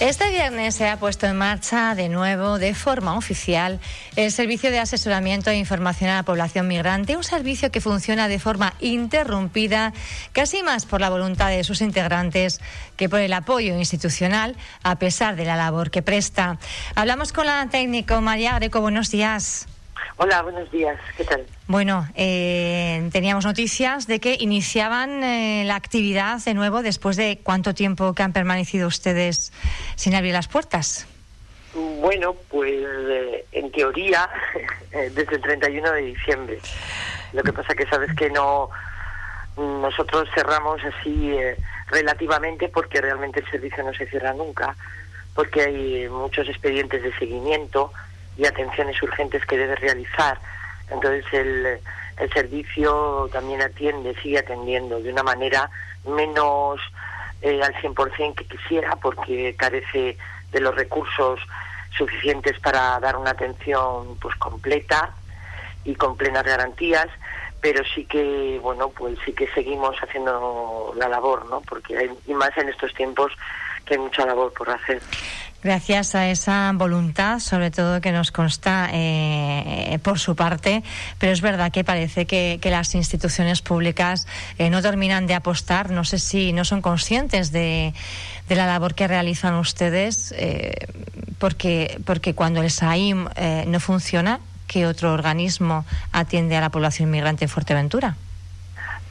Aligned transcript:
Este 0.00 0.30
viernes 0.30 0.76
se 0.76 0.88
ha 0.88 0.96
puesto 0.96 1.26
en 1.26 1.36
marcha 1.36 1.96
de 1.96 2.08
nuevo, 2.08 2.60
de 2.60 2.72
forma 2.72 3.16
oficial, 3.16 3.80
el 4.14 4.30
Servicio 4.30 4.70
de 4.70 4.78
Asesoramiento 4.78 5.50
e 5.50 5.56
Información 5.56 6.08
a 6.10 6.14
la 6.14 6.22
Población 6.22 6.68
Migrante, 6.68 7.16
un 7.16 7.24
servicio 7.24 7.72
que 7.72 7.80
funciona 7.80 8.28
de 8.28 8.38
forma 8.38 8.74
interrumpida, 8.78 9.92
casi 10.32 10.62
más 10.62 10.86
por 10.86 11.00
la 11.00 11.10
voluntad 11.10 11.48
de 11.48 11.64
sus 11.64 11.80
integrantes 11.80 12.60
que 12.96 13.08
por 13.08 13.18
el 13.18 13.32
apoyo 13.32 13.76
institucional, 13.76 14.54
a 14.84 15.00
pesar 15.00 15.34
de 15.34 15.46
la 15.46 15.56
labor 15.56 15.90
que 15.90 16.00
presta. 16.00 16.58
Hablamos 16.94 17.32
con 17.32 17.46
la 17.46 17.66
técnico 17.68 18.20
María 18.20 18.54
Greco. 18.54 18.80
Buenos 18.80 19.10
días. 19.10 19.66
Hola, 20.20 20.42
buenos 20.42 20.68
días. 20.72 20.98
¿Qué 21.16 21.22
tal? 21.22 21.46
Bueno, 21.68 22.04
eh, 22.16 23.08
teníamos 23.12 23.44
noticias 23.44 24.08
de 24.08 24.18
que 24.18 24.36
iniciaban 24.40 25.22
eh, 25.22 25.62
la 25.64 25.76
actividad 25.76 26.42
de 26.44 26.54
nuevo 26.54 26.82
después 26.82 27.16
de 27.16 27.38
cuánto 27.40 27.72
tiempo 27.72 28.12
que 28.14 28.24
han 28.24 28.32
permanecido 28.32 28.88
ustedes 28.88 29.52
sin 29.94 30.16
abrir 30.16 30.32
las 30.32 30.48
puertas. 30.48 31.06
Bueno, 32.00 32.34
pues 32.50 32.84
eh, 32.84 33.46
en 33.52 33.70
teoría 33.70 34.28
desde 34.90 35.36
el 35.36 35.40
31 35.40 35.92
de 35.92 36.02
diciembre. 36.02 36.58
Lo 37.32 37.44
que 37.44 37.52
pasa 37.52 37.76
que 37.76 37.86
sabes 37.86 38.12
que 38.16 38.28
no 38.28 38.70
nosotros 39.56 40.28
cerramos 40.34 40.80
así 40.82 41.32
relativamente 41.90 42.68
porque 42.68 43.00
realmente 43.00 43.38
el 43.38 43.50
servicio 43.50 43.84
no 43.84 43.94
se 43.94 44.06
cierra 44.06 44.32
nunca, 44.32 44.74
porque 45.34 45.62
hay 45.62 46.08
muchos 46.08 46.48
expedientes 46.48 47.04
de 47.04 47.16
seguimiento 47.18 47.92
y 48.38 48.46
atenciones 48.46 49.02
urgentes 49.02 49.44
que 49.44 49.58
debe 49.58 49.74
realizar. 49.76 50.38
Entonces 50.90 51.24
el, 51.32 51.78
el 52.16 52.32
servicio 52.32 53.28
también 53.32 53.60
atiende, 53.60 54.14
sigue 54.22 54.38
atendiendo 54.38 55.02
de 55.02 55.12
una 55.12 55.22
manera 55.22 55.68
menos 56.06 56.80
eh, 57.42 57.60
al 57.62 57.74
100% 57.74 58.34
que 58.34 58.44
quisiera 58.44 58.96
porque 58.96 59.54
carece 59.56 60.16
de 60.50 60.60
los 60.60 60.74
recursos 60.74 61.40
suficientes 61.96 62.58
para 62.60 62.98
dar 63.00 63.16
una 63.16 63.30
atención 63.30 64.16
pues 64.20 64.34
completa 64.36 65.14
y 65.84 65.94
con 65.94 66.16
plenas 66.16 66.44
garantías 66.44 67.08
pero 67.60 67.82
sí 67.94 68.04
que 68.04 68.58
bueno 68.62 68.90
pues 68.90 69.18
sí 69.24 69.32
que 69.32 69.48
seguimos 69.48 69.96
haciendo 69.98 70.92
la 70.96 71.08
labor 71.08 71.46
no 71.46 71.60
porque 71.62 71.96
hay 71.96 72.10
y 72.26 72.34
más 72.34 72.56
en 72.56 72.68
estos 72.68 72.92
tiempos 72.94 73.32
que 73.84 73.94
hay 73.94 74.00
mucha 74.00 74.26
labor 74.26 74.52
por 74.52 74.70
hacer 74.70 75.00
Gracias 75.60 76.14
a 76.14 76.30
esa 76.30 76.70
voluntad, 76.72 77.40
sobre 77.40 77.72
todo 77.72 78.00
que 78.00 78.12
nos 78.12 78.30
consta 78.30 78.90
eh, 78.92 79.98
por 80.04 80.20
su 80.20 80.36
parte, 80.36 80.84
pero 81.18 81.32
es 81.32 81.40
verdad 81.40 81.72
que 81.72 81.82
parece 81.82 82.26
que, 82.26 82.60
las 82.62 82.94
instituciones 82.94 83.60
públicas 83.60 84.28
eh, 84.58 84.70
no 84.70 84.82
terminan 84.82 85.26
de 85.26 85.34
apostar, 85.34 85.90
no 85.90 86.04
sé 86.04 86.20
si 86.20 86.52
no 86.52 86.64
son 86.64 86.80
conscientes 86.80 87.50
de, 87.50 87.92
la 88.48 88.66
labor 88.66 88.94
que 88.94 89.08
realizan 89.08 89.56
ustedes, 89.56 90.32
eh, 90.38 90.74
porque, 91.40 92.00
porque 92.04 92.34
cuando 92.34 92.62
el 92.62 92.70
SAIM 92.70 93.28
no 93.66 93.80
funciona, 93.80 94.38
¿qué 94.68 94.86
otro 94.86 95.12
organismo 95.12 95.84
atiende 96.12 96.56
a 96.56 96.60
la 96.60 96.70
población 96.70 97.08
inmigrante 97.08 97.46
en 97.46 97.48
Fuerteventura? 97.48 98.16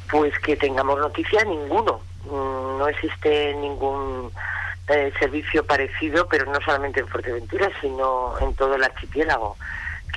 Pues 0.09 0.33
que 0.39 0.55
tengamos 0.55 0.97
noticia, 0.97 1.43
ninguno. 1.43 1.99
Mm, 2.25 2.79
no 2.79 2.87
existe 2.87 3.53
ningún 3.55 4.31
eh, 4.87 5.11
servicio 5.19 5.65
parecido, 5.65 6.27
pero 6.27 6.45
no 6.45 6.59
solamente 6.61 7.01
en 7.01 7.07
Fuerteventura, 7.07 7.69
sino 7.81 8.35
en 8.39 8.53
todo 8.55 8.75
el 8.75 8.83
archipiélago, 8.83 9.57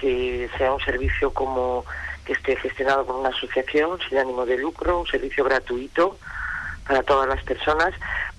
que 0.01 0.49
sea 0.57 0.73
un 0.73 0.81
servicio 0.81 1.33
como 1.33 1.85
que 2.25 2.35
esté 2.35 2.55
gestionado 2.57 3.05
por 3.05 3.17
una 3.17 3.31
asociación 3.31 3.99
sin 4.09 4.19
ánimo 4.19 4.47
de 4.47 4.59
lucro, 4.59 5.01
un 5.01 5.07
servicio 5.07 5.43
gratuito 5.45 6.17
para 6.87 7.03
todas 7.03 7.29
las 7.29 7.43
personas, 7.43 7.93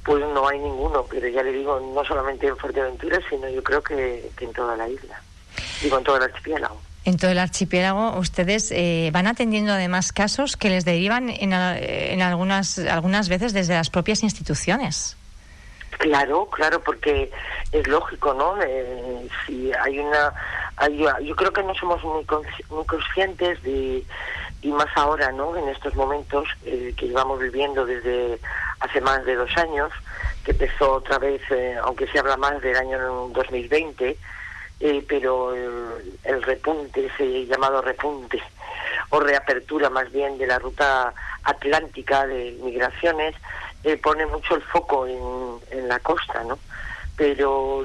pues 0.03 0.23
no 0.33 0.47
hay 0.47 0.59
ninguno, 0.59 1.05
pero 1.09 1.27
ya 1.27 1.43
le 1.43 1.51
digo, 1.51 1.79
no 1.93 2.03
solamente 2.05 2.47
en 2.47 2.57
Fuerteventura, 2.57 3.19
sino 3.29 3.49
yo 3.49 3.63
creo 3.63 3.83
que, 3.83 4.31
en 4.39 4.53
toda 4.53 4.75
la 4.77 4.88
isla, 4.88 5.22
digo 5.81 5.97
en 5.97 6.03
todo 6.03 6.17
el 6.17 6.23
archipiélago. 6.23 6.81
En 7.03 7.17
todo 7.17 7.31
el 7.31 7.39
archipiélago, 7.39 8.17
ustedes 8.19 8.72
eh, 8.72 9.09
van 9.11 9.27
atendiendo 9.27 9.73
además 9.73 10.13
casos 10.13 10.56
que 10.56 10.69
les 10.69 10.85
derivan 10.85 11.29
en, 11.29 11.51
en 11.51 12.22
algunas, 12.22 12.77
algunas 12.79 13.27
veces 13.27 13.53
desde 13.53 13.73
las 13.73 13.89
propias 13.89 14.23
instituciones. 14.23 15.17
Claro, 16.01 16.47
claro, 16.47 16.79
porque 16.79 17.29
es 17.72 17.88
lógico, 17.88 18.34
¿no? 18.34 18.59
Eh, 18.59 19.28
si 19.45 19.72
hay 19.72 20.00
una, 20.00 20.34
yo 21.22 21.35
creo 21.35 21.53
que 21.53 21.62
no 21.62 21.75
somos 21.75 22.03
muy, 22.03 22.25
muy 22.72 22.85
conscientes 22.85 23.62
de 23.62 24.03
y 24.63 24.72
más 24.72 24.88
ahora, 24.95 25.31
¿no? 25.31 25.56
En 25.56 25.69
estos 25.69 25.94
momentos 25.94 26.47
eh, 26.66 26.95
que 26.97 27.07
llevamos 27.07 27.39
viviendo 27.39 27.85
desde 27.85 28.39
hace 28.79 29.00
más 29.00 29.23
de 29.25 29.35
dos 29.35 29.56
años, 29.57 29.91
que 30.44 30.51
empezó 30.51 30.94
otra 30.94 31.19
vez, 31.19 31.39
eh, 31.51 31.75
aunque 31.84 32.07
se 32.07 32.18
habla 32.18 32.35
más 32.35 32.59
del 32.63 32.78
año 32.78 32.97
2020, 33.33 34.18
pero 35.07 35.53
el, 35.53 36.18
el, 36.23 36.41
repunte, 36.41 37.06
ese 37.06 37.45
llamado 37.45 37.83
repunte 37.83 38.41
o 39.09 39.19
reapertura 39.19 39.91
más 39.91 40.12
bien 40.12 40.39
de 40.39 40.47
la 40.47 40.57
ruta 40.57 41.13
atlántica 41.44 42.25
de 42.25 42.57
migraciones, 42.63 43.35
eh, 43.84 43.97
pone 43.97 44.25
mucho 44.25 44.56
el 44.56 44.62
foco 44.64 45.08
en, 45.08 45.88
la 45.88 46.00
costa, 46.00 46.44
¿no? 46.44 46.58
Pero 47.18 47.84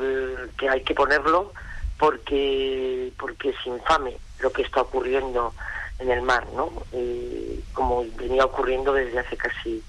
que 0.57 0.69
hay 0.69 0.83
que 0.83 0.95
ponerlo 0.95 1.53
porque 1.99 3.13
porque 3.19 3.51
es 3.51 3.67
infame 3.67 4.17
lo 4.41 4.53
que 4.53 4.63
está 4.63 4.83
ocurriendo 4.83 5.53
en 5.99 6.11
el 6.11 6.23
mar, 6.23 6.47
¿no? 6.55 6.71
Eh, 6.93 7.61
como 7.73 8.05
venía 8.17 8.45
ocurriendo 8.45 8.93
desde 8.93 9.19
hace 9.19 9.37
casi 9.37 9.83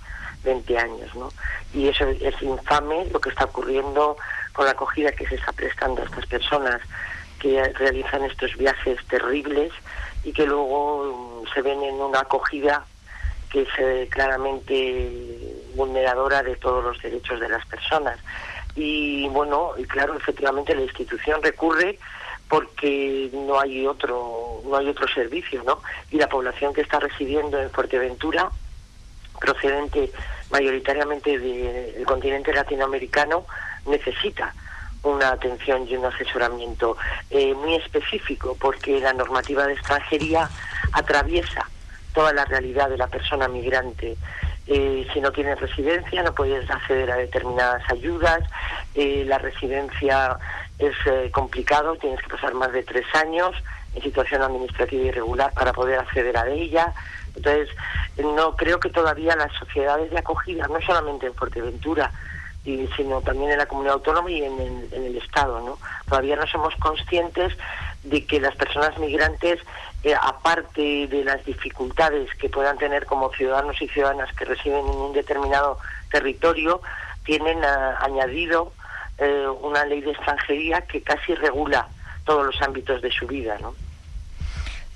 20 0.44 0.78
años, 0.78 1.16
¿no? 1.16 1.30
Y 1.74 1.90
eso 1.90 2.08
es 2.08 2.42
infame 2.42 3.06
lo 3.12 3.20
que 3.20 3.30
está 3.30 3.46
ocurriendo 3.46 4.18
con 4.54 4.66
la 4.66 4.72
acogida 4.72 5.12
que 5.12 5.28
se 5.28 5.36
está 5.36 5.52
prestando 5.52 6.02
a 6.02 6.06
estas 6.06 6.26
personas 6.26 6.82
que 7.40 7.62
realizan 7.74 8.24
estos 8.24 8.56
viajes 8.58 8.98
terribles 9.08 9.72
y 10.24 10.32
que 10.32 10.46
luego 10.46 11.44
mm, 11.44 11.54
se 11.54 11.62
ven 11.62 11.84
en 11.84 11.96
una 11.96 12.22
acogida 12.22 12.86
que 13.50 13.62
es 13.62 14.10
claramente 14.10 15.57
vulneradora 15.76 16.44
de 16.44 16.56
todos 16.56 16.84
los 16.84 17.02
derechos 17.02 17.40
de 17.40 17.50
las 17.50 17.66
personas. 17.66 18.20
Y 18.76 19.28
bueno, 19.30 19.72
y 19.78 19.86
claro, 19.86 20.16
efectivamente 20.16 20.76
la 20.76 20.84
institución 20.84 21.42
recurre 21.42 21.98
porque 22.50 23.30
no 23.34 23.60
hay 23.60 23.86
otro 23.86 24.62
no 24.66 24.78
hay 24.78 24.88
otro 24.88 25.08
servicio, 25.08 25.64
¿no? 25.64 25.82
Y 26.12 26.18
la 26.18 26.30
población 26.30 26.74
que 26.74 26.82
está 26.82 27.00
residiendo 27.00 27.60
en 27.60 27.70
Fuerteventura, 27.72 28.50
procedente 29.40 30.12
mayoritariamente 30.52 31.38
del 31.38 32.06
continente 32.06 32.54
latinoamericano, 32.54 33.46
necesita 33.86 34.54
una 35.04 35.32
atención 35.32 35.88
y 35.88 35.96
un 35.96 36.06
asesoramiento 36.06 36.98
eh, 37.30 37.54
muy 37.54 37.76
específico 37.76 38.58
porque 38.60 39.00
la 39.00 39.14
normativa 39.14 39.66
de 39.66 39.74
extranjería 39.74 40.50
atraviesa 40.92 41.70
toda 42.14 42.34
la 42.34 42.46
realidad 42.46 42.90
de 42.90 42.98
la 42.98 43.08
persona 43.08 43.48
migrante. 43.48 44.18
Eh, 44.70 45.08
si 45.14 45.22
no 45.22 45.32
tienes 45.32 45.60
residencia 45.62 46.22
no 46.24 46.36
puedes 46.36 46.70
acceder 46.70 47.10
a 47.10 47.16
determinadas 47.16 47.82
ayudas, 47.90 48.44
eh, 48.96 49.24
la 49.26 49.38
residencia 49.38 50.38
es 50.78 50.94
eh, 51.06 51.32
complicado, 51.32 51.96
tienes 51.96 52.22
que 52.22 52.30
pasar 52.30 52.54
más 52.54 52.74
de 52.74 52.84
tres 52.84 53.06
años 53.16 53.56
en 53.96 54.04
situación 54.04 54.42
administrativa 54.42 55.04
irregular 55.04 55.54
para 55.54 55.72
poder 55.72 56.00
acceder 56.00 56.38
a 56.38 56.48
ella. 56.50 56.94
Entonces, 57.34 57.70
no 58.18 58.56
creo 58.58 58.80
que 58.80 58.90
todavía 58.90 59.36
las 59.38 59.54
sociedades 59.54 60.12
de 60.12 60.20
acogida, 60.20 60.68
no 60.68 60.82
solamente 60.82 61.28
en 61.28 61.34
Fuerteventura, 61.34 62.12
sino 62.98 63.22
también 63.22 63.52
en 63.52 63.60
la 63.60 63.66
comunidad 63.66 63.94
autónoma 63.94 64.30
y 64.30 64.44
en 64.44 64.60
en 64.92 65.06
el 65.06 65.16
Estado, 65.16 65.62
¿no? 65.62 65.78
Todavía 66.10 66.36
no 66.36 66.46
somos 66.48 66.76
conscientes 66.76 67.54
de 68.04 68.26
que 68.26 68.42
las 68.42 68.56
personas 68.56 68.98
migrantes, 68.98 69.60
eh, 70.08 70.16
aparte 70.16 71.08
de 71.08 71.24
las 71.26 71.44
dificultades 71.44 72.34
que 72.36 72.48
puedan 72.48 72.78
tener 72.78 73.06
como 73.06 73.30
ciudadanos 73.34 73.82
y 73.82 73.90
ciudadanas 73.90 74.34
que 74.36 74.46
residen 74.46 74.80
en 74.80 74.96
un 74.96 75.12
determinado 75.12 75.80
territorio, 76.10 76.82
tienen 77.26 77.62
ah, 77.66 77.98
añadido 78.00 78.72
eh, 79.18 79.48
una 79.62 79.84
ley 79.84 80.00
de 80.00 80.12
extranjería 80.12 80.80
que 80.82 81.02
casi 81.02 81.36
regula 81.36 81.90
todos 82.24 82.46
los 82.46 82.62
ámbitos 82.62 83.02
de 83.02 83.12
su 83.12 83.28
vida, 83.28 83.58
¿no? 83.62 83.76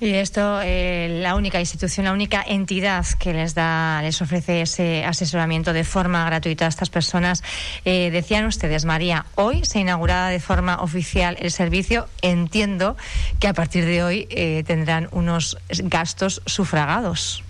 Y 0.02 0.16
esto, 0.16 0.60
eh, 0.64 1.20
la 1.22 1.36
única 1.36 1.60
institución, 1.60 2.08
la 2.08 2.12
única 2.12 2.44
entidad 2.44 3.06
que 3.20 3.34
les 3.34 3.54
da, 3.54 4.02
les 4.02 4.20
ofrece 4.20 4.62
ese 4.62 5.06
asesoramiento 5.06 5.74
de 5.74 5.84
forma 5.84 6.26
gratuita 6.26 6.66
a 6.66 6.70
estas 6.70 6.90
personas. 6.90 7.44
Eh, 7.86 8.10
decían 8.10 8.48
ustedes, 8.48 8.84
María, 8.84 9.28
hoy 9.36 9.64
se 9.64 9.80
inaugurada 9.80 10.30
de 10.30 10.40
forma 10.40 10.82
oficial 10.82 11.38
el 11.40 11.52
servicio. 11.52 12.08
Entiendo 12.24 12.98
que 13.40 13.48
a 13.48 13.54
partir 13.54 13.86
de 13.86 14.02
hoy 14.02 14.28
eh, 14.32 14.64
tendrán 14.66 15.08
unos 15.12 15.60
gastos 15.84 16.42
sufragados. 16.48 17.44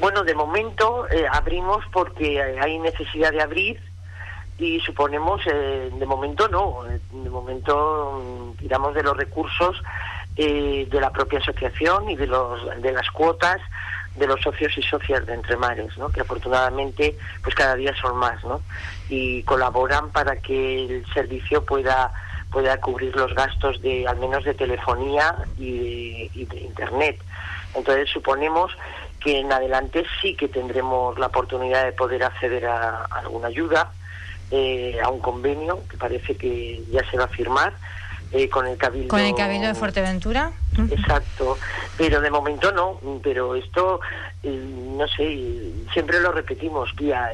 bueno, 0.00 0.22
de 0.22 0.34
momento 0.34 1.06
abrimos 1.32 1.84
porque 1.92 2.40
hay 2.40 2.78
necesidad 2.78 3.32
de 3.32 3.42
abrir 3.42 3.80
y 4.58 4.78
suponemos, 4.78 5.44
de 5.44 6.06
momento 6.06 6.46
no, 6.46 6.84
de 6.84 7.30
momento 7.30 8.22
mm, 8.54 8.58
tiramos 8.58 8.94
de 8.94 9.02
los 9.02 9.16
recursos 9.16 9.82
eh, 10.36 10.86
de 10.90 11.00
la 11.00 11.10
propia 11.10 11.38
asociación 11.38 12.10
y 12.10 12.16
de, 12.16 12.26
los, 12.26 12.82
de 12.82 12.92
las 12.92 13.10
cuotas 13.10 13.60
de 14.16 14.26
los 14.26 14.40
socios 14.40 14.76
y 14.78 14.82
socias 14.82 15.26
de 15.26 15.34
Entre 15.34 15.56
Mares, 15.56 15.96
¿no? 15.98 16.08
que 16.08 16.20
afortunadamente 16.20 17.16
pues 17.42 17.54
cada 17.54 17.74
día 17.74 17.94
son 18.00 18.16
más 18.16 18.42
¿no? 18.44 18.60
y 19.08 19.42
colaboran 19.42 20.10
para 20.10 20.36
que 20.36 20.86
el 20.86 21.06
servicio 21.12 21.64
pueda 21.64 22.12
pueda 22.50 22.80
cubrir 22.80 23.14
los 23.16 23.34
gastos 23.34 23.82
de 23.82 24.06
al 24.06 24.16
menos 24.18 24.44
de 24.44 24.54
telefonía 24.54 25.34
y 25.58 26.28
de, 26.44 26.60
internet. 26.60 27.20
Entonces 27.74 28.08
suponemos 28.08 28.72
que 29.20 29.40
en 29.40 29.52
adelante 29.52 30.06
sí 30.20 30.34
que 30.34 30.48
tendremos 30.48 31.18
la 31.18 31.26
oportunidad 31.26 31.84
de 31.84 31.92
poder 31.92 32.24
acceder 32.24 32.66
a, 32.66 33.04
alguna 33.06 33.48
ayuda, 33.48 33.90
eh, 34.50 34.98
a 35.02 35.08
un 35.08 35.20
convenio 35.20 35.80
que 35.90 35.96
parece 35.96 36.36
que 36.36 36.82
ya 36.90 37.02
se 37.10 37.18
va 37.18 37.24
a 37.24 37.28
firmar 37.28 37.74
eh, 38.32 38.48
con 38.48 38.66
el 38.66 38.76
Cabildo. 38.76 39.08
¿Con 39.08 39.20
el 39.20 39.34
Cabildo 39.34 39.68
de 39.68 39.74
Fuerteventura? 39.74 40.52
Exacto, 40.90 41.56
pero 41.96 42.20
de 42.20 42.30
momento 42.30 42.72
no, 42.72 43.00
pero 43.22 43.54
esto, 43.54 44.00
eh, 44.42 44.48
no 44.50 45.06
sé, 45.08 45.72
siempre 45.92 46.20
lo 46.20 46.32
repetimos, 46.32 46.94
guía, 46.96 47.30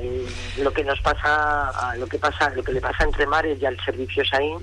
lo 0.58 0.72
que 0.72 0.84
nos 0.84 1.00
pasa, 1.00 1.96
lo 1.96 2.06
que 2.06 2.18
pasa, 2.18 2.50
lo 2.50 2.62
que 2.62 2.72
le 2.72 2.80
pasa 2.80 3.04
entre 3.04 3.26
mares 3.26 3.60
y 3.60 3.66
al 3.66 3.78
servicio 3.80 4.24
SAIN, 4.24 4.58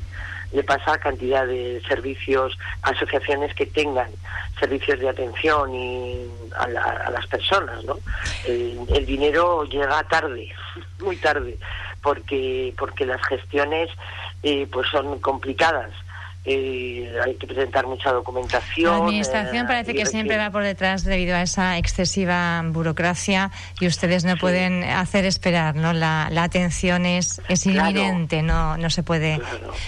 le 0.52 0.64
pasa 0.64 0.94
a 0.94 0.98
cantidad 0.98 1.46
de 1.46 1.82
servicios, 1.88 2.58
asociaciones 2.84 3.54
que 3.54 3.66
tengan 3.66 4.10
servicios 4.60 5.00
de 5.00 5.10
atención 5.10 5.74
y 5.74 6.28
a, 6.58 7.10
las 7.12 7.28
personas, 7.28 7.84
¿no? 7.84 7.98
El, 8.46 9.06
dinero 9.06 9.64
llega 9.66 10.04
tarde, 10.04 10.50
muy 11.00 11.18
tarde, 11.18 11.58
porque 12.02 12.74
porque 12.78 13.06
las 13.06 13.22
gestiones 13.26 13.90
eh, 14.44 14.68
pues 14.72 14.88
son 14.90 15.20
complicadas 15.20 15.92
eh, 16.46 17.12
hay 17.24 17.36
que 17.36 17.48
presentar 17.48 17.86
mucha 17.86 18.12
documentación. 18.12 18.92
La 18.92 18.98
administración 18.98 19.66
eh, 19.66 19.68
parece 19.68 19.94
que 19.94 20.06
siempre 20.06 20.38
va 20.38 20.50
por 20.52 20.64
detrás 20.64 21.04
debido 21.04 21.36
a 21.36 21.42
esa 21.42 21.78
excesiva 21.78 22.62
burocracia 22.66 23.52
y 23.80 23.88
ustedes 23.88 24.24
no 24.24 24.38
pueden 24.38 24.84
hacer 24.84 25.26
esperar, 25.26 25.76
¿no? 25.76 25.92
La, 25.94 26.28
atención 26.42 27.06
es, 27.06 27.42
es 27.50 27.66
inminente, 27.66 28.42
no, 28.42 28.78
no 28.78 28.90
se 28.90 29.04
puede. 29.04 29.40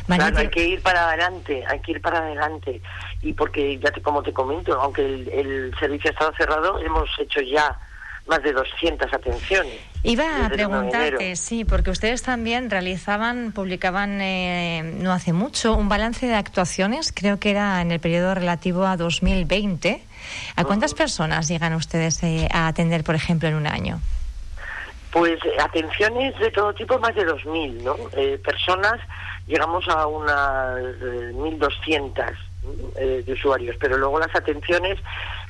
Claro. 0.08 0.38
hay 0.38 0.50
que 0.50 0.68
ir 0.68 0.82
para 0.82 1.08
adelante, 1.08 1.64
hay 1.68 1.80
que 1.80 1.94
ir 1.94 2.02
para 2.02 2.20
adelante. 2.20 2.82
Y 3.22 3.34
porque, 3.34 3.80
ya 3.80 3.92
te, 3.92 4.02
como 4.02 4.22
te 4.22 4.34
comento, 4.34 4.80
aunque 4.80 5.06
el, 5.06 5.30
el 5.30 5.76
servicio 5.80 6.10
ha 6.10 6.14
estado 6.14 6.34
cerrado, 6.38 6.80
hemos 6.80 7.10
hecho 7.20 7.40
ya 7.42 7.80
más 8.28 8.42
de 8.44 8.54
200 8.54 9.14
atenciones. 9.14 9.80
Iba 10.04 10.46
a 10.46 10.50
preguntarte, 10.50 11.36
sí, 11.36 11.64
porque 11.64 11.92
ustedes 11.92 12.24
también 12.24 12.70
realizaban, 12.70 13.52
publicaban 13.52 14.20
eh, 14.22 14.82
no 14.84 15.12
hace 15.12 15.32
mucho 15.32 15.76
un 15.76 15.90
balance 15.90 16.26
de 16.26 16.36
actuaciones, 16.36 17.14
creo 17.16 17.40
que 17.40 17.52
era 17.52 17.82
en 17.82 17.92
el 17.92 18.00
periodo 18.00 18.34
relativo 18.34 18.86
a 18.86 18.98
2020. 18.98 20.04
¿A 20.56 20.64
cuántas 20.64 20.94
personas 20.94 21.48
llegan 21.48 21.74
ustedes 21.74 22.22
eh, 22.24 22.48
a 22.52 22.68
atender, 22.68 23.04
por 23.04 23.16
ejemplo, 23.16 23.48
en 23.48 23.56
un 23.56 23.68
año? 23.68 24.00
Pues 25.12 25.44
eh, 25.46 25.58
atenciones 25.60 26.38
de 26.40 26.50
todo 26.52 26.74
tipo, 26.74 26.98
más 27.00 27.14
de 27.14 27.28
2.000, 27.28 27.84
¿no? 27.84 27.96
personas, 28.40 29.00
llegamos 29.46 29.88
a 29.88 30.08
unas 30.08 30.80
1.200 30.80 32.36
de 32.96 33.34
usuarios, 33.34 33.76
pero 33.80 33.98
luego 33.98 34.20
las 34.20 34.36
atenciones 34.36 35.00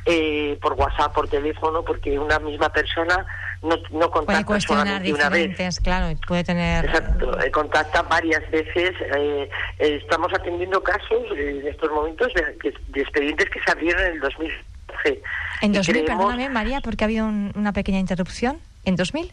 eh, 0.05 0.57
por 0.61 0.73
WhatsApp, 0.73 1.13
por 1.13 1.27
teléfono, 1.27 1.83
porque 1.83 2.17
una 2.17 2.39
misma 2.39 2.69
persona 2.69 3.25
no, 3.61 3.75
no 3.91 4.09
contacta 4.09 4.45
puede 4.45 4.61
solamente 4.61 5.13
una 5.13 5.29
vez. 5.29 5.79
claro, 5.79 6.17
puede 6.27 6.43
tener... 6.43 6.85
Exacto, 6.85 7.39
eh, 7.39 7.51
contacta 7.51 8.01
varias 8.03 8.49
veces. 8.49 8.95
Eh, 9.15 9.49
estamos 9.77 10.33
atendiendo 10.33 10.81
casos 10.81 11.23
en 11.37 11.67
estos 11.67 11.91
momentos 11.91 12.33
de, 12.33 13.01
expedientes 13.01 13.49
que 13.49 13.61
se 13.61 13.71
abrieron 13.71 14.01
en 14.01 14.13
el 14.13 14.19
2012. 14.21 15.21
¿En 15.61 15.73
2000, 15.73 16.05
perdóname, 16.05 16.49
María, 16.49 16.81
porque 16.81 17.03
ha 17.03 17.05
habido 17.05 17.27
una 17.27 17.71
pequeña 17.71 17.99
interrupción? 17.99 18.59
¿En 18.83 18.95
2000? 18.95 19.31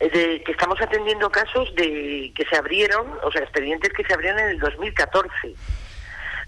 De, 0.00 0.42
que 0.42 0.52
estamos 0.52 0.80
atendiendo 0.80 1.30
casos 1.30 1.74
de 1.74 2.32
que 2.34 2.46
se 2.46 2.56
abrieron, 2.56 3.06
o 3.22 3.30
sea, 3.30 3.42
expedientes 3.42 3.92
que 3.92 4.02
se 4.04 4.14
abrieron 4.14 4.38
en 4.38 4.48
el 4.48 4.58
2014. 4.58 5.54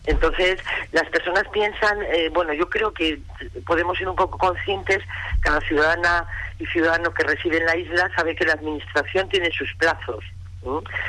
Entonces, 0.06 0.58
las 0.90 1.08
personas 1.10 1.44
piensan, 1.52 2.02
eh, 2.02 2.28
bueno, 2.32 2.52
yo 2.52 2.68
creo 2.68 2.92
que 2.92 3.20
podemos 3.66 3.96
ser 3.96 4.08
un 4.08 4.16
poco 4.16 4.36
conscientes, 4.36 4.98
cada 5.40 5.60
ciudadana 5.60 6.26
y 6.58 6.66
ciudadano 6.66 7.14
que 7.14 7.22
reside 7.22 7.58
en 7.58 7.66
la 7.66 7.76
isla 7.76 8.10
sabe 8.16 8.34
que 8.34 8.44
la 8.44 8.54
administración 8.54 9.28
tiene 9.28 9.50
sus 9.52 9.72
plazos. 9.74 10.24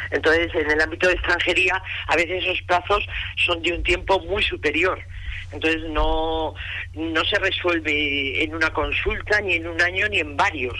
Entonces, 0.09 0.53
en 0.55 0.71
el 0.71 0.81
ámbito 0.81 1.07
de 1.07 1.13
extranjería, 1.13 1.81
a 2.07 2.15
veces 2.15 2.43
esos 2.43 2.61
plazos 2.63 3.05
son 3.45 3.61
de 3.61 3.73
un 3.73 3.83
tiempo 3.83 4.19
muy 4.21 4.43
superior. 4.43 4.99
Entonces 5.53 5.83
no, 5.89 6.55
no 6.95 7.25
se 7.25 7.37
resuelve 7.37 8.43
en 8.43 8.55
una 8.55 8.71
consulta, 8.71 9.39
ni 9.41 9.53
en 9.53 9.67
un 9.67 9.79
año, 9.81 10.07
ni 10.09 10.19
en 10.19 10.35
varios 10.35 10.73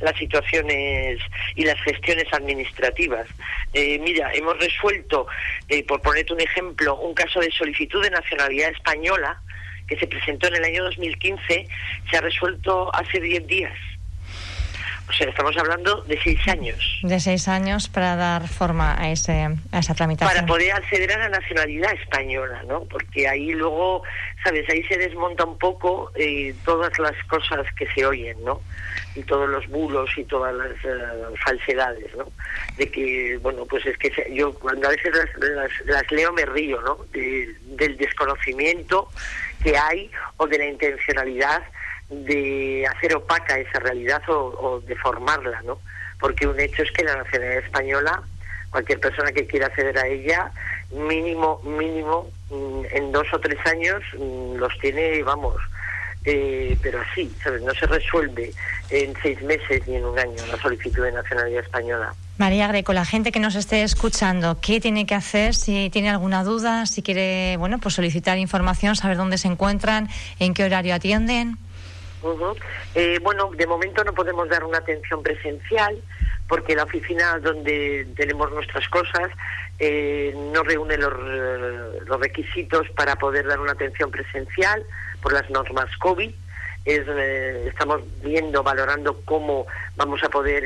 las 0.00 0.14
situaciones 0.16 1.18
y 1.56 1.64
las 1.64 1.80
gestiones 1.80 2.26
administrativas. 2.32 3.26
Eh, 3.72 3.98
mira, 3.98 4.32
hemos 4.32 4.58
resuelto, 4.58 5.26
eh, 5.68 5.84
por 5.84 6.00
ponerte 6.00 6.32
un 6.32 6.40
ejemplo, 6.40 6.96
un 6.96 7.14
caso 7.14 7.40
de 7.40 7.50
solicitud 7.50 8.02
de 8.02 8.10
nacionalidad 8.10 8.70
española 8.70 9.40
que 9.86 9.98
se 9.98 10.06
presentó 10.06 10.48
en 10.48 10.56
el 10.56 10.64
año 10.64 10.84
2015, 10.84 11.66
se 12.10 12.16
ha 12.16 12.20
resuelto 12.20 12.94
hace 12.94 13.20
10 13.20 13.46
días. 13.46 13.74
O 15.08 15.12
sea, 15.12 15.28
estamos 15.28 15.56
hablando 15.56 16.02
de 16.02 16.20
seis 16.22 16.46
años. 16.48 17.00
De 17.02 17.18
seis 17.18 17.48
años 17.48 17.88
para 17.88 18.14
dar 18.14 18.46
forma 18.46 18.94
a, 19.00 19.10
ese, 19.10 19.48
a 19.72 19.78
esa 19.78 19.94
tramitación. 19.94 20.34
Para 20.34 20.46
poder 20.46 20.72
acceder 20.72 21.10
a 21.12 21.18
la 21.18 21.28
nacionalidad 21.30 21.92
española, 21.94 22.62
¿no? 22.68 22.84
Porque 22.84 23.26
ahí 23.26 23.52
luego, 23.52 24.02
¿sabes? 24.44 24.68
Ahí 24.68 24.82
se 24.84 24.98
desmonta 24.98 25.44
un 25.44 25.56
poco 25.56 26.12
eh, 26.14 26.54
todas 26.64 26.98
las 26.98 27.14
cosas 27.24 27.66
que 27.74 27.86
se 27.94 28.04
oyen, 28.04 28.44
¿no? 28.44 28.60
Y 29.14 29.22
todos 29.22 29.48
los 29.48 29.66
bulos 29.68 30.10
y 30.16 30.24
todas 30.24 30.54
las 30.54 30.72
eh, 30.84 31.36
falsedades, 31.42 32.14
¿no? 32.14 32.30
De 32.76 32.90
que, 32.90 33.38
bueno, 33.40 33.64
pues 33.64 33.86
es 33.86 33.96
que 33.96 34.12
yo 34.34 34.52
cuando 34.54 34.88
a 34.88 34.90
veces 34.90 35.12
las, 35.14 35.86
las, 35.86 36.12
leo 36.12 36.32
me 36.32 36.44
río, 36.44 36.82
¿no? 36.82 36.98
del 37.12 37.96
desconocimiento 37.96 39.08
que 39.62 39.76
hay 39.76 40.10
o 40.36 40.46
de 40.46 40.58
la 40.58 40.66
intencionalidad 40.66 41.62
de 42.10 42.86
hacer 42.86 43.14
opaca 43.14 43.58
esa 43.58 43.78
realidad 43.80 44.22
o, 44.28 44.80
de 44.86 44.96
formarla, 44.96 45.62
¿no? 45.62 45.78
Porque 46.18 46.46
un 46.46 46.58
hecho 46.58 46.82
es 46.82 46.90
que 46.92 47.04
la 47.04 47.16
nacionalidad 47.16 47.64
española, 47.64 48.22
cualquier 48.70 49.00
persona 49.00 49.32
que 49.32 49.46
quiera 49.46 49.66
acceder 49.66 49.98
a 49.98 50.06
ella, 50.06 50.50
mínimo, 50.90 51.60
mínimo, 51.62 52.30
mm, 52.50 52.84
en 52.90 53.12
dos 53.12 53.26
o 53.32 53.38
tres 53.38 53.58
años 53.66 54.02
mm, 54.18 54.56
los 54.56 54.76
tiene, 54.78 55.22
vamos, 55.22 55.56
eh, 56.24 56.76
pero 56.82 57.00
así, 57.00 57.32
¿sabes? 57.42 57.62
No 57.62 57.72
se 57.74 57.86
resuelve 57.86 58.52
en 58.90 59.14
seis 59.22 59.40
meses 59.42 59.86
ni 59.86 59.96
en 59.96 60.04
un 60.04 60.18
año 60.18 60.46
la 60.50 60.58
solicitud 60.60 61.04
de 61.04 61.12
nacionalidad 61.12 61.62
española. 61.62 62.14
María 62.38 62.68
Greco, 62.68 62.92
la 62.92 63.04
gente 63.04 63.32
que 63.32 63.40
nos 63.40 63.54
esté 63.54 63.82
escuchando, 63.82 64.60
¿qué 64.60 64.80
tiene 64.80 65.06
que 65.06 65.14
hacer? 65.14 65.54
Si 65.54 65.90
tiene 65.90 66.08
alguna 66.08 66.44
duda, 66.44 66.86
si 66.86 67.02
quiere, 67.02 67.56
bueno, 67.56 67.78
pues 67.78 67.94
solicitar 67.94 68.38
información, 68.38 68.94
saber 68.94 69.16
dónde 69.16 69.38
se 69.38 69.48
encuentran, 69.48 70.08
en 70.38 70.54
qué 70.54 70.64
horario 70.64 70.94
atienden. 70.94 71.58
Eh, 72.94 73.18
bueno, 73.22 73.50
de 73.56 73.66
momento 73.66 74.02
no 74.04 74.12
podemos 74.12 74.48
dar 74.48 74.64
una 74.64 74.78
atención 74.78 75.22
presencial 75.22 75.96
porque 76.48 76.74
la 76.74 76.84
oficina 76.84 77.38
donde 77.38 78.06
tenemos 78.16 78.50
nuestras 78.52 78.88
cosas 78.88 79.30
eh, 79.78 80.34
no 80.52 80.62
reúne 80.62 80.96
los, 80.96 81.12
eh, 81.12 82.00
los, 82.06 82.20
requisitos 82.20 82.88
para 82.96 83.16
poder 83.16 83.46
dar 83.46 83.60
una 83.60 83.72
atención 83.72 84.10
presencial 84.10 84.84
por 85.22 85.32
las 85.32 85.48
normas 85.50 85.94
COVID. 85.98 86.32
Estamos 86.84 88.00
viendo, 88.22 88.62
valorando 88.62 89.20
cómo 89.24 89.66
vamos 89.96 90.22
a 90.24 90.28
poder 90.28 90.64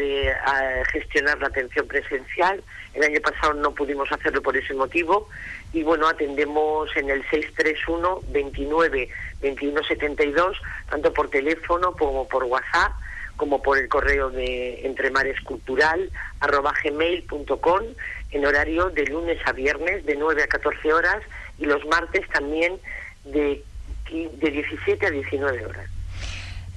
gestionar 0.93 1.39
la 1.41 1.49
atención 1.49 1.87
presencial. 1.89 2.63
El 2.95 3.03
año 3.03 3.21
pasado 3.21 3.55
no 3.55 3.75
pudimos 3.75 4.11
hacerlo 4.13 4.41
por 4.43 4.57
ese 4.57 4.75
motivo 4.75 5.29
y 5.73 5.83
bueno, 5.83 6.07
atendemos 6.07 6.95
en 6.97 7.11
el 7.11 7.23
631 7.31 8.21
29 8.29 9.09
2172, 9.41 10.57
tanto 10.91 11.13
por 11.13 11.29
teléfono 11.29 11.93
como 11.93 12.29
por 12.29 12.45
WhatsApp, 12.45 12.93
como 13.37 13.63
por 13.63 13.79
el 13.79 13.89
correo 13.89 14.31
de 14.31 14.87
entremarescultural 14.87 16.11
arroba 16.41 16.73
gmail.com 16.85 17.83
en 18.31 18.47
horario 18.47 18.91
de 18.91 19.07
lunes 19.07 19.39
a 19.47 19.53
viernes 19.53 20.07
de 20.07 20.17
9 20.17 20.43
a 20.43 20.47
14 20.47 20.93
horas 20.93 21.23
y 21.59 21.67
los 21.67 21.85
martes 21.87 22.29
también 22.29 22.79
de, 23.25 23.65
de 24.11 24.51
17 24.51 25.07
a 25.07 25.11
19 25.11 25.67
horas. 25.67 25.89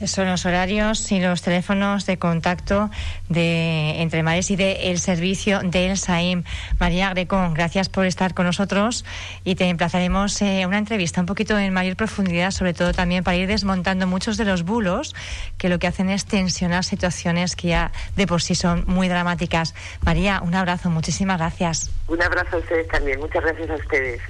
Son 0.04 0.28
los 0.28 0.46
horarios 0.46 1.10
y 1.14 1.22
los 1.22 1.42
teléfonos 1.42 2.06
de 2.06 2.18
contacto 2.18 2.90
de 3.30 4.02
Entre 4.02 4.24
Mares 4.24 4.52
y 4.52 4.58
del 4.58 5.00
servicio 5.00 5.62
del 5.64 5.98
SAIM. 5.98 6.44
María 6.80 7.10
Grecón, 7.12 7.54
gracias 7.54 7.88
por 7.88 8.06
estar 8.06 8.34
con 8.34 8.46
nosotros 8.46 9.06
y 9.46 9.56
te 9.56 9.70
emplazaremos 9.70 10.42
eh, 10.42 10.66
una 10.68 10.80
entrevista 10.80 11.22
un 11.22 11.28
poquito 11.28 11.58
en 11.58 11.72
mayor 11.72 11.96
profundidad, 11.96 12.52
sobre 12.52 12.74
todo 12.74 12.92
también 12.92 13.24
para 13.24 13.38
ir 13.38 13.48
desmontando 13.48 14.06
muchos 14.06 14.36
de 14.36 14.44
los 14.44 14.64
bulos 14.64 15.16
que 15.58 15.70
lo 15.70 15.80
que 15.80 15.88
hacen 15.88 16.10
es 16.10 16.25
tensionar 16.25 16.84
situaciones 16.84 17.56
que 17.56 17.70
ya 17.70 17.92
de 18.18 18.28
por 18.28 18.42
sí 18.42 18.54
son 18.54 18.84
muy 18.88 19.08
dramáticas. 19.08 19.74
María, 20.02 20.42
un 20.42 20.56
abrazo, 20.56 20.90
muchísimas 20.90 21.38
gracias. 21.38 21.90
Un 22.10 22.22
abrazo 22.22 22.58
a 22.58 22.60
ustedes 22.60 22.88
también, 22.90 23.20
muchas 23.20 23.42
gracias 23.42 23.70
a 23.70 23.75
ustedes. 23.75 24.22